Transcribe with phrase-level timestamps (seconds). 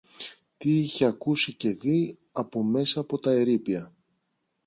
[0.57, 3.93] τι είχε ακούσει και δει από μέσα από τα ερείπια